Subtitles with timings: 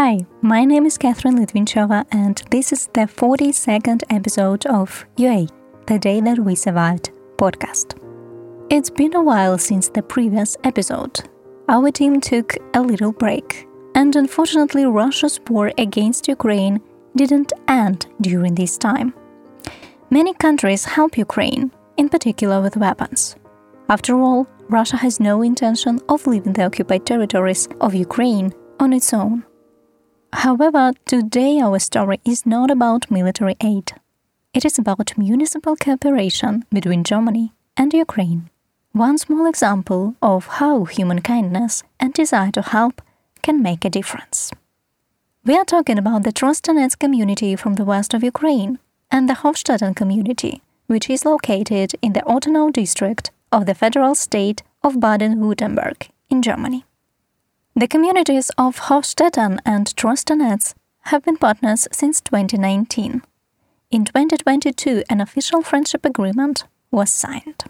[0.00, 5.48] Hi, my name is Catherine Litvinchova, and this is the 42nd episode of UA,
[5.88, 7.98] The Day That We Survived podcast.
[8.70, 11.18] It's been a while since the previous episode.
[11.68, 16.80] Our team took a little break, and unfortunately, Russia's war against Ukraine
[17.16, 19.12] didn't end during this time.
[20.10, 23.34] Many countries help Ukraine, in particular with weapons.
[23.88, 29.12] After all, Russia has no intention of leaving the occupied territories of Ukraine on its
[29.12, 29.42] own.
[30.32, 33.92] However, today our story is not about military aid.
[34.54, 38.50] It is about municipal cooperation between Germany and Ukraine.
[38.92, 43.00] One small example of how human kindness and desire to help
[43.42, 44.50] can make a difference.
[45.44, 48.78] We are talking about the Trostianets community from the west of Ukraine
[49.10, 54.62] and the Hofstetten community, which is located in the Ortenau district of the federal state
[54.82, 56.84] of Baden Württemberg in Germany.
[57.78, 63.22] The communities of Hofstetten and Trostianets have been partners since 2019.
[63.92, 67.62] In 2022, an official friendship agreement was signed.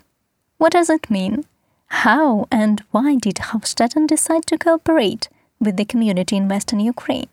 [0.57, 1.45] What does it mean?
[1.89, 5.29] How and why did Hofstetten decide to cooperate
[5.61, 7.29] with the community in Western Ukraine?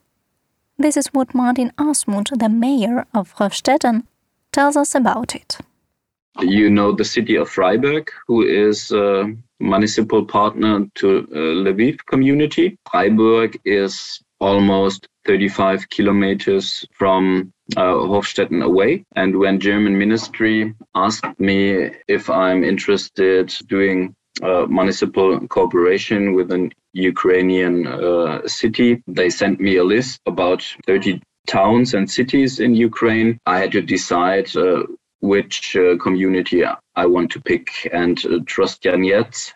[0.77, 4.03] This is what Martin Asmuth, the mayor of Hofstetten,
[4.51, 5.59] tells us about it.
[6.41, 9.25] You know the city of Freiburg, who is uh,
[9.59, 12.77] municipal partner to uh, Lviv community.
[12.91, 19.05] Freiburg is almost 35 kilometers from uh, Hofstetten away.
[19.15, 24.13] And when German ministry asked me if I'm interested doing
[24.43, 31.21] uh, municipal cooperation with an Ukrainian uh, city, they sent me a list about 30
[31.47, 33.39] towns and cities in Ukraine.
[33.45, 34.83] I had to decide uh,
[35.25, 36.63] which uh, community
[36.95, 37.89] I want to pick.
[37.91, 38.39] And uh,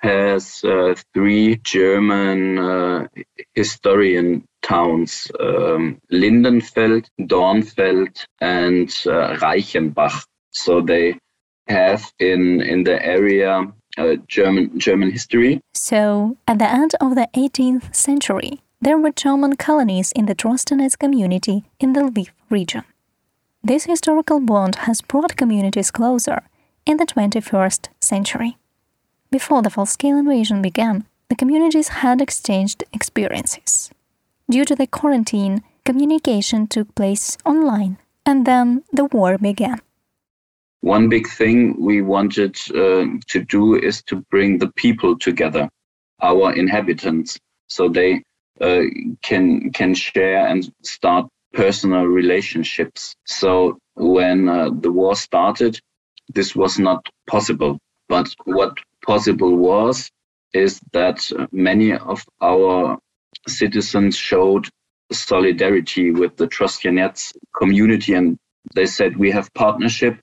[0.02, 3.08] has uh, three German uh,
[3.56, 10.25] historian towns um, Lindenfeld, Dornfeld, and uh, Reichenbach.
[10.52, 11.18] So they
[11.68, 15.62] have in, in the area uh, German, German history.
[15.74, 20.97] So, at the end of the 18th century, there were German colonies in the Trostianets
[20.97, 22.84] community in the Lviv region.
[23.62, 26.44] This historical bond has brought communities closer
[26.86, 28.58] in the 21st century.
[29.31, 33.92] Before the full scale invasion began, the communities had exchanged experiences.
[34.50, 39.81] Due to the quarantine, communication took place online, and then the war began.
[40.80, 45.69] One big thing we wanted uh, to do is to bring the people together,
[46.22, 47.38] our inhabitants,
[47.68, 48.24] so they
[48.62, 48.84] uh,
[49.22, 53.16] can can share and start personal relationships.
[53.26, 55.80] So when uh, the war started,
[56.34, 57.80] this was not possible.
[58.08, 60.10] But what possible was
[60.54, 62.98] is that many of our
[63.48, 64.68] citizens showed
[65.12, 68.38] solidarity with the Trostianets community and
[68.76, 70.20] they said we have partnership.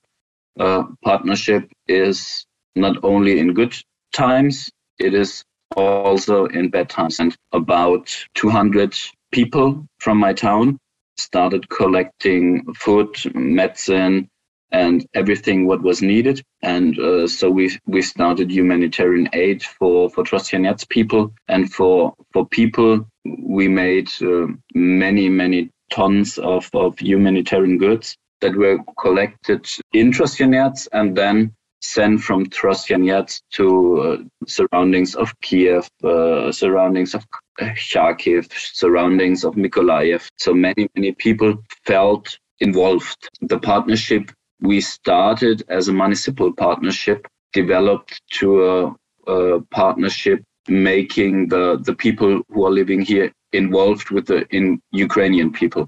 [0.59, 3.75] Uh, partnership is not only in good
[4.13, 5.45] times, it is
[5.77, 7.19] also in bad times.
[7.19, 8.97] And about 200
[9.33, 10.79] people from my town
[11.19, 14.29] started collecting food, medicine,
[14.73, 16.43] and everything what was needed.
[16.63, 22.47] And uh, so we we started humanitarian aid for for Trostianets people, and for for
[22.47, 30.13] people we made uh, many many tons of of humanitarian goods that were collected in
[30.13, 31.55] Trostianets and then
[31.87, 34.17] sent from Trostianets to uh,
[34.47, 37.25] surroundings of Kiev, uh, surroundings of
[37.59, 40.27] Kharkiv, surroundings of Mykolaiv.
[40.37, 43.29] So many, many people felt involved.
[43.41, 48.95] The partnership we started as a municipal partnership developed to a,
[49.31, 55.53] a partnership making the, the people who are living here involved with the in Ukrainian
[55.53, 55.87] people.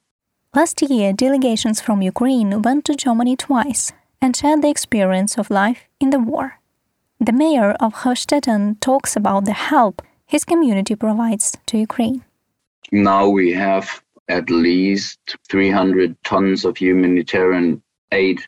[0.54, 5.88] Last year, delegations from Ukraine went to Germany twice and shared the experience of life
[6.00, 6.58] in the war.
[7.20, 12.25] The mayor of Hofstetten talks about the help his community provides to Ukraine.
[12.93, 15.19] Now we have at least
[15.50, 17.82] 300 tons of humanitarian
[18.12, 18.43] aid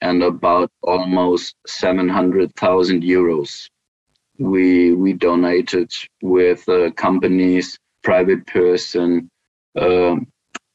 [0.00, 3.68] and about almost 700,000 euros.
[4.38, 5.90] We we donated
[6.20, 9.30] with uh, companies, private person,
[9.76, 10.16] uh,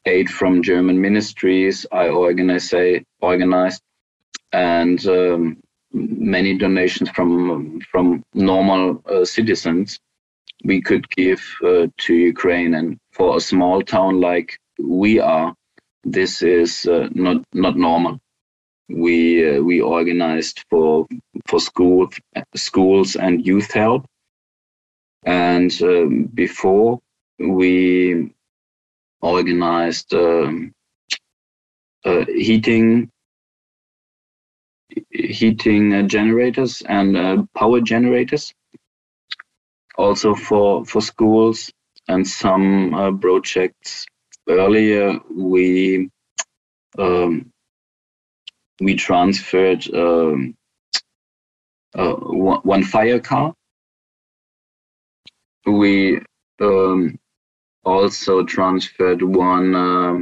[0.04, 1.86] aid from German ministries.
[1.92, 2.74] I organize,
[3.20, 3.82] organized
[4.52, 5.56] and um,
[5.92, 9.98] many donations from from normal uh, citizens
[10.64, 12.74] we could give uh, to Ukraine.
[12.74, 15.54] And for a small town like we are,
[16.04, 18.18] this is uh, not not normal.
[18.88, 21.06] We uh, we organized for
[21.46, 22.08] for school
[22.56, 24.04] schools and youth help,
[25.24, 26.98] and um, before
[27.38, 28.32] we
[29.22, 30.72] organized um,
[32.04, 33.10] uh, heating
[35.10, 38.52] heating uh, generators and uh, power generators.
[39.96, 41.70] Also for for schools
[42.08, 44.06] and some uh, projects.
[44.48, 46.10] Earlier we
[46.98, 47.52] um,
[48.80, 50.56] we transferred um,
[51.94, 53.52] uh, one, one, fire car.
[55.66, 56.20] We
[56.60, 57.18] um,
[57.84, 60.18] also transferred one uh,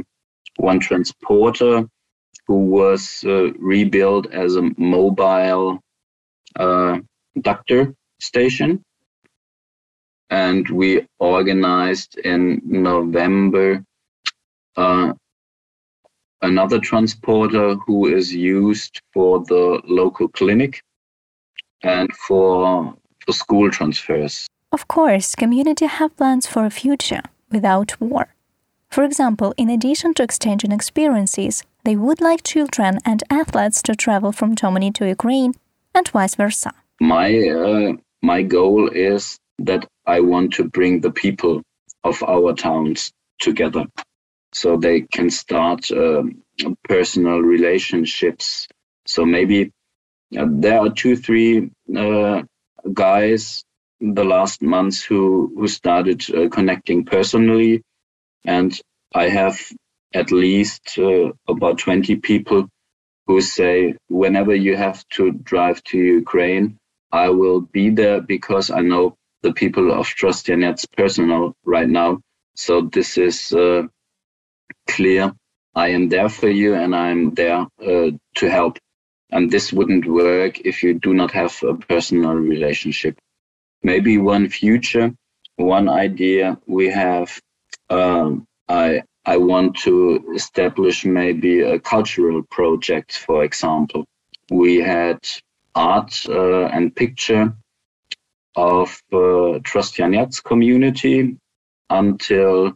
[0.57, 1.87] one transporter
[2.49, 5.79] who was uh, rebuilt as a mobile
[6.55, 6.97] uh,
[7.39, 8.83] doctor station.
[10.31, 13.85] And we organized in November
[14.75, 15.13] uh,
[16.41, 20.81] another transporter who is used for the local clinic
[21.83, 24.47] and for, for school transfers.
[24.71, 28.33] Of course, community have plans for a future without war.
[28.89, 34.31] For example, in addition to exchanging experiences, they would like children and athletes to travel
[34.31, 35.53] from Germany to Ukraine
[35.93, 36.71] and vice versa.
[36.99, 41.61] My uh, my goal is that I want to bring the people
[42.03, 43.85] of our towns together
[44.53, 46.23] so they can start uh,
[46.83, 48.67] personal relationships.
[49.05, 49.71] So maybe
[50.37, 52.43] uh, there are two, three uh,
[52.93, 53.63] guys
[54.01, 57.83] the last months who who started uh, connecting personally,
[58.45, 58.79] and
[59.13, 59.59] I have
[60.13, 62.67] at least uh, about 20 people
[63.27, 66.77] who say, whenever you have to drive to Ukraine,
[67.11, 72.21] I will be there because I know the people of Trostianets personal right now.
[72.55, 73.83] So this is uh,
[74.87, 75.33] clear.
[75.75, 78.77] I am there for you and I'm there uh, to help.
[79.31, 83.17] And this wouldn't work if you do not have a personal relationship.
[83.83, 85.13] Maybe one future,
[85.55, 87.39] one idea we have.
[87.89, 94.03] Um, I I want to establish maybe a cultural project, for example.
[94.49, 95.19] We had
[95.75, 97.53] art uh, and picture
[98.55, 99.59] of uh,
[100.43, 101.37] community
[101.91, 102.73] until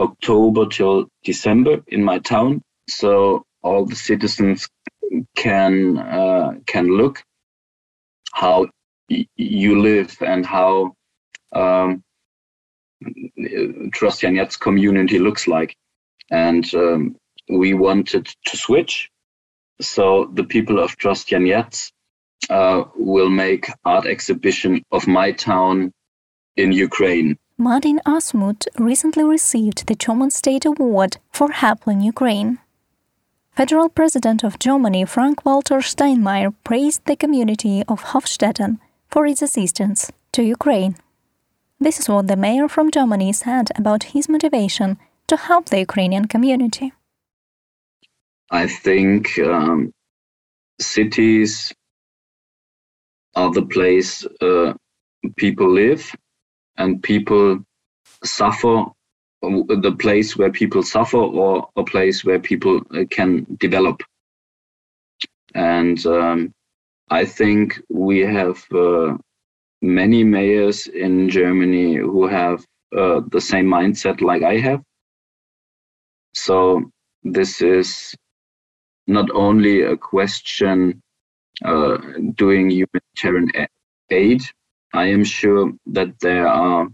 [0.00, 2.60] October till December in my town.
[2.88, 4.66] So all the citizens
[5.36, 7.22] can uh, can look
[8.32, 8.66] how
[9.08, 10.92] y- you live and how
[11.52, 12.02] um,
[14.56, 15.74] community looks like.
[16.30, 17.16] And um,
[17.48, 19.10] we wanted to switch.
[19.80, 21.90] So the people of Trostianets
[22.50, 25.92] uh, will make art exhibition of my town
[26.56, 27.36] in Ukraine.
[27.56, 32.58] Martin Asmuth recently received the German State Award for helping Ukraine.
[33.52, 40.42] Federal President of Germany Frank-Walter Steinmeier praised the community of Hofstetten for its assistance to
[40.42, 40.96] Ukraine.
[41.78, 44.98] This is what the mayor from Germany said about his motivation
[45.28, 46.92] to help the Ukrainian community.
[48.50, 49.92] I think um,
[50.80, 51.72] cities
[53.34, 54.74] are the place uh,
[55.36, 56.14] people live
[56.76, 57.64] and people
[58.22, 58.84] suffer,
[59.42, 64.02] the place where people suffer or a place where people uh, can develop.
[65.54, 66.52] And um,
[67.10, 69.16] I think we have uh,
[69.82, 72.64] many mayors in Germany who have
[72.96, 74.82] uh, the same mindset like I have.
[76.34, 76.90] So
[77.22, 78.14] this is
[79.06, 81.00] not only a question
[81.64, 81.98] uh,
[82.34, 83.68] doing humanitarian
[84.10, 84.42] aid.
[84.92, 86.88] I am sure that there are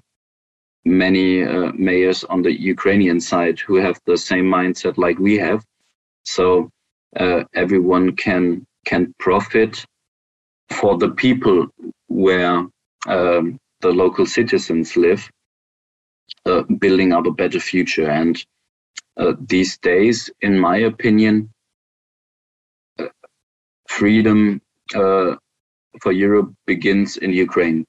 [0.85, 5.65] many uh, mayors on the Ukrainian side who have the same mindset like we have.
[6.25, 6.71] So
[7.19, 9.85] uh, everyone can can profit
[10.71, 11.67] for the people
[12.09, 12.67] where
[13.07, 15.29] um, the local citizens live,
[16.47, 18.09] uh, building up a better future.
[18.09, 18.43] And
[19.17, 21.51] uh, these days, in my opinion,
[22.99, 23.07] uh,
[23.89, 24.61] freedom
[24.95, 25.37] uh,
[26.01, 27.85] for Europe begins in Ukraine.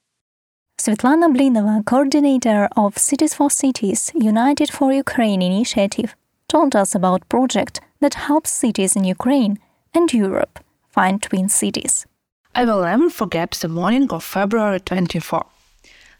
[0.78, 6.16] Svetlana Blinova, coordinator of Cities for Cities United for Ukraine initiative,
[6.48, 9.58] told us about project that helps cities in Ukraine
[9.94, 10.58] and Europe
[10.90, 12.06] find twin cities.
[12.54, 15.46] I will never forget the morning of February 24.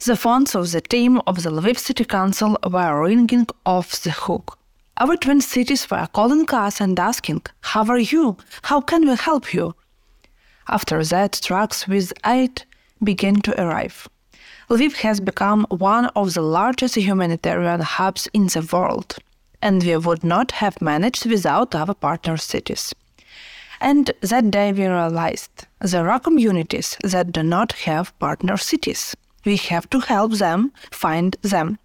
[0.06, 4.58] The phones of the team of the Lviv City Council were ringing off the hook.
[4.98, 8.36] Our twin cities were calling us and asking, How are you?
[8.62, 9.74] How can we help you?
[10.68, 12.64] After that, trucks with aid
[13.02, 14.06] began to arrive.
[14.68, 19.16] Lviv has become one of the largest humanitarian hubs in the world,
[19.60, 22.94] and we would not have managed without our partner cities.
[23.80, 29.16] And that day we realized there are communities that do not have partner cities.
[29.44, 31.78] We have to help them find them.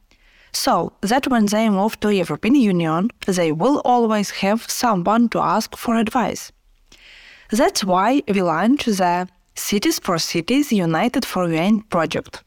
[0.57, 5.39] So that when they move to the European Union, they will always have someone to
[5.39, 6.51] ask for advice.
[7.51, 12.43] That's why we launched the Cities for Cities United for Ukraine project.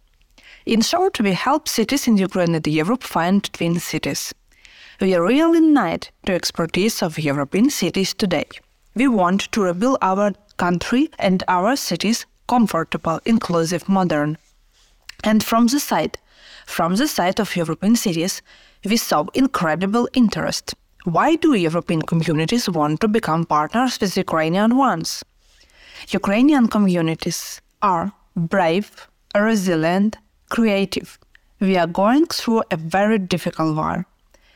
[0.66, 4.34] In short, we help cities in Ukraine and Europe find twin cities.
[5.00, 8.48] We are really need the expertise of European cities today.
[8.94, 14.36] We want to rebuild our country and our cities comfortable, inclusive, modern.
[15.24, 16.18] And from the side,
[16.70, 18.42] from the side of European cities,
[18.84, 20.74] we saw incredible interest.
[21.04, 25.24] Why do European communities want to become partners with Ukrainian ones?
[26.20, 28.90] Ukrainian communities are brave,
[29.34, 31.18] resilient, creative.
[31.58, 34.06] We are going through a very difficult war,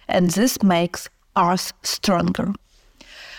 [0.06, 2.48] and this makes us stronger.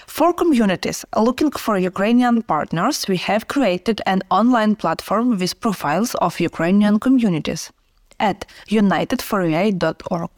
[0.06, 6.40] For communities looking for Ukrainian partners, we have created an online platform with profiles of
[6.50, 7.72] Ukrainian communities
[8.20, 10.32] at unitedforuA.org.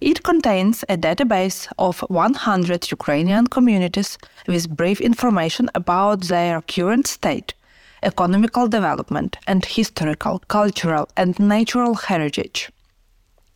[0.00, 7.54] It contains a database of 100 Ukrainian communities with brief information about their current state,
[8.04, 12.70] economical development, and historical, cultural, and natural heritage.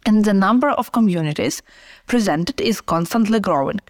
[0.05, 1.63] And the number of communities
[2.09, 3.81] presented is constantly growing.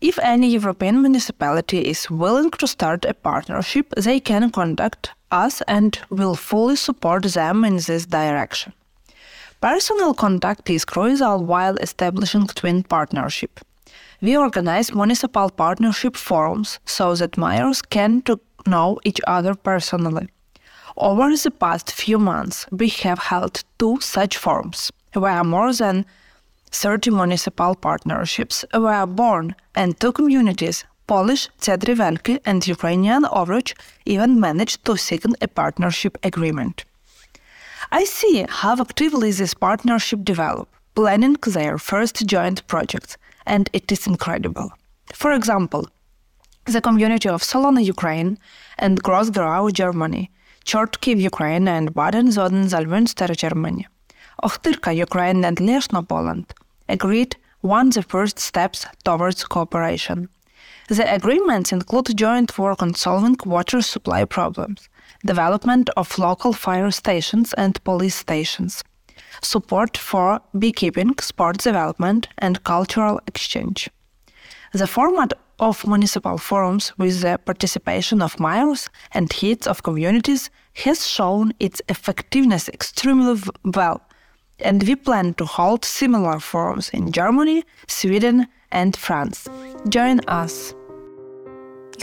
[0.00, 5.98] If any European municipality is willing to start a partnership, they can contact us and
[6.10, 8.72] will fully support them in this direction.
[9.62, 13.60] Personal contact is crucial while establishing twin partnership.
[14.20, 20.26] We organize municipal partnership forums so that mayors can to know each other personally.
[20.96, 26.06] Over the past few months, we have held two such forums, where more than
[26.72, 33.74] 30 municipal partnerships were born, and two communities, Polish Cedry Wielkie and Ukrainian Ovruch,
[34.06, 36.84] even managed to sign a partnership agreement.
[37.94, 44.06] I see how actively this partnership develop, planning their first joint projects, and it is
[44.06, 44.72] incredible.
[45.12, 45.86] For example,
[46.64, 48.38] the community of Solona, Ukraine,
[48.78, 50.30] and Gross-Gerau, Germany,
[50.64, 53.86] Chortkiv, Ukraine, and Baden-Württemberg, Germany,
[54.42, 56.54] Ochtyrka, Ukraine, and Leszno, Poland,
[56.88, 60.30] agreed on the first steps towards cooperation.
[60.88, 64.88] The agreements include joint work on solving water supply problems,
[65.24, 68.82] development of local fire stations and police stations,
[69.42, 73.90] support for beekeeping, sports development, and cultural exchange.
[74.72, 80.50] The format of municipal forums with the participation of mayors and heads of communities
[80.84, 84.00] has shown its effectiveness extremely well
[84.62, 89.48] and we plan to hold similar forums in Germany, Sweden, and France.
[89.88, 90.74] Join us.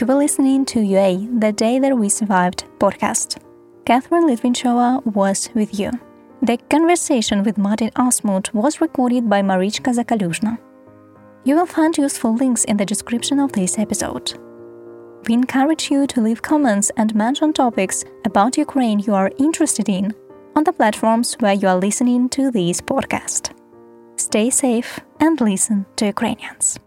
[0.00, 3.36] You were listening to UA, the Day That We Survived podcast.
[3.84, 5.90] Catherine Litvinchova was with you.
[6.40, 10.58] The conversation with Martin Asmuth was recorded by Marichka Zakaluzhna.
[11.44, 14.32] You will find useful links in the description of this episode.
[15.28, 20.14] We encourage you to leave comments and mention topics about Ukraine you are interested in
[20.56, 23.52] on the platforms where you are listening to this podcast.
[24.16, 26.78] Stay safe and listen to Ukrainians.